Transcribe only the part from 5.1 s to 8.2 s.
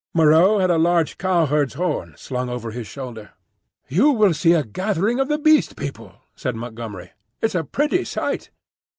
of the Beast People," said Montgomery. "It is a pretty